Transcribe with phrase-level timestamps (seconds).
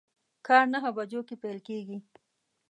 [0.47, 1.97] کار نهه بجو کی پیل کیږي